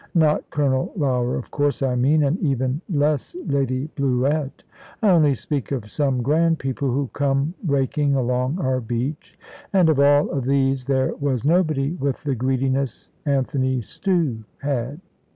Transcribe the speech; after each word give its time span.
Not 0.15 0.49
Colonel 0.49 0.91
Lougher, 0.95 1.35
of 1.35 1.51
course, 1.51 1.83
I 1.83 1.93
mean, 1.93 2.23
and 2.23 2.39
even 2.39 2.81
less 2.89 3.35
Lady 3.45 3.87
Bluett. 3.95 4.63
I 5.03 5.09
only 5.11 5.35
speak 5.35 5.71
of 5.71 5.91
some 5.91 6.23
grand 6.23 6.57
people 6.57 6.89
who 6.89 7.07
come 7.13 7.53
raking 7.67 8.15
along 8.15 8.57
our 8.59 8.81
beach. 8.81 9.37
And 9.73 9.89
of 9.89 9.99
all 9.99 10.27
of 10.31 10.45
these 10.45 10.85
there 10.85 11.13
was 11.19 11.45
nobody 11.45 11.91
with 11.91 12.23
the 12.23 12.33
greediness 12.33 13.11
Anthony 13.27 13.79
Stew 13.81 14.43
had. 14.57 14.99